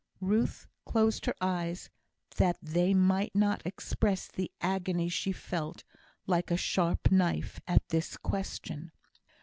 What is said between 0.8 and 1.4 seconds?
closed her